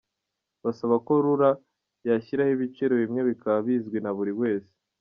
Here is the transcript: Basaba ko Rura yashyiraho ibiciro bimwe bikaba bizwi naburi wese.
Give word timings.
Basaba 0.63 0.95
ko 1.05 1.11
Rura 1.23 1.51
yashyiraho 2.07 2.51
ibiciro 2.55 2.93
bimwe 3.01 3.21
bikaba 3.29 3.57
bizwi 3.67 3.97
naburi 4.03 4.33
wese. 4.41 4.71